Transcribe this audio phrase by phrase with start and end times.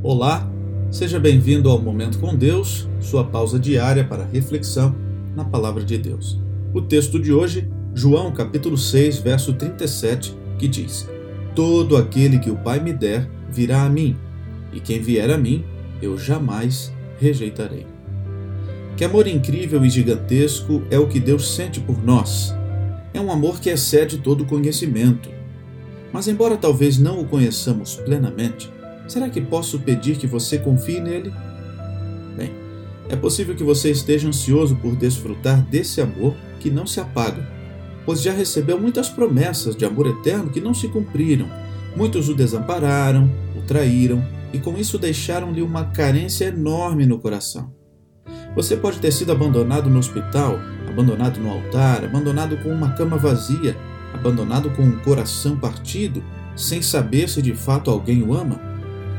[0.00, 0.48] Olá,
[0.92, 4.94] seja bem-vindo ao Momento com Deus, sua pausa diária para reflexão
[5.34, 6.38] na Palavra de Deus.
[6.72, 11.08] O texto de hoje, João capítulo 6, verso 37, que diz:
[11.52, 14.16] Todo aquele que o Pai me der virá a mim,
[14.72, 15.64] e quem vier a mim,
[16.00, 17.84] eu jamais rejeitarei.
[18.96, 22.54] Que amor incrível e gigantesco é o que Deus sente por nós.
[23.12, 25.28] É um amor que excede todo conhecimento.
[26.12, 28.77] Mas, embora talvez não o conheçamos plenamente,
[29.08, 31.32] Será que posso pedir que você confie nele?
[32.36, 32.52] Bem,
[33.08, 37.48] é possível que você esteja ansioso por desfrutar desse amor que não se apaga,
[38.04, 41.48] pois já recebeu muitas promessas de amor eterno que não se cumpriram.
[41.96, 47.72] Muitos o desampararam, o traíram e com isso deixaram-lhe uma carência enorme no coração.
[48.54, 53.74] Você pode ter sido abandonado no hospital, abandonado no altar, abandonado com uma cama vazia,
[54.12, 56.22] abandonado com um coração partido,
[56.54, 58.67] sem saber se de fato alguém o ama.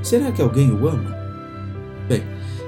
[0.01, 1.15] Será que alguém o ama?
[2.07, 2.23] Bem,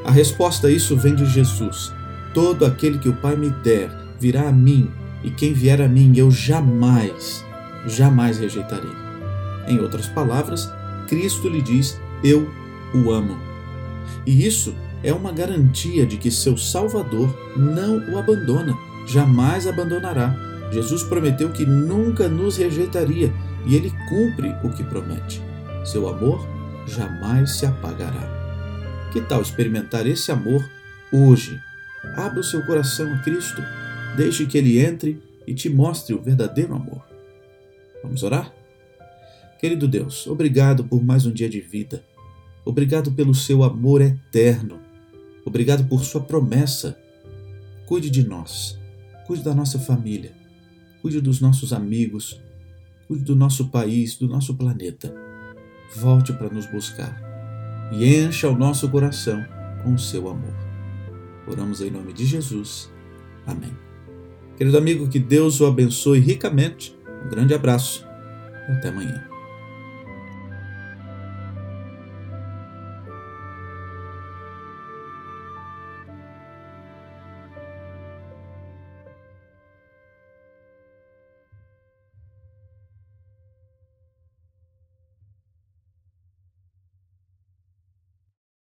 [0.05, 1.93] a resposta a isso vem de Jesus.
[2.33, 4.89] Todo aquele que o Pai me der virá a mim,
[5.23, 7.45] e quem vier a mim eu jamais,
[7.85, 8.91] jamais rejeitarei.
[9.67, 10.69] Em outras palavras,
[11.07, 12.49] Cristo lhe diz: Eu
[12.93, 13.37] o amo.
[14.25, 20.35] E isso é uma garantia de que seu Salvador não o abandona, jamais abandonará.
[20.71, 23.33] Jesus prometeu que nunca nos rejeitaria
[23.65, 25.41] e ele cumpre o que promete.
[25.83, 26.47] Seu amor
[26.87, 28.29] jamais se apagará.
[29.11, 30.67] Que tal experimentar esse amor
[31.11, 31.59] hoje?
[32.15, 33.61] Abra o seu coração a Cristo,
[34.15, 37.03] deixe que Ele entre e te mostre o verdadeiro amor.
[38.03, 38.51] Vamos orar?
[39.59, 42.03] Querido Deus, obrigado por mais um dia de vida.
[42.65, 44.79] Obrigado pelo seu amor eterno.
[45.45, 46.97] Obrigado por sua promessa.
[47.85, 48.79] Cuide de nós,
[49.27, 50.31] cuide da nossa família,
[51.01, 52.41] cuide dos nossos amigos,
[53.07, 55.30] cuide do nosso país, do nosso planeta
[55.95, 57.19] volte para nos buscar
[57.91, 59.43] e encha o nosso coração
[59.83, 60.53] com o seu amor.
[61.47, 62.89] Oramos em nome de Jesus.
[63.45, 63.75] Amém.
[64.57, 66.95] Querido amigo, que Deus o abençoe ricamente.
[67.25, 68.05] Um grande abraço
[68.69, 69.30] e até amanhã.